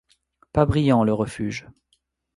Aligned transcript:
Pas 0.51 0.65
brillant, 0.65 1.03
le 1.03 1.13
refuge. 1.13 1.67